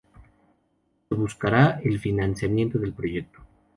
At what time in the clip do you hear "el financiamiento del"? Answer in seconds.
1.83-2.91